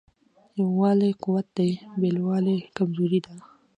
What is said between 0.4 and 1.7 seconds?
یووالی قوت دی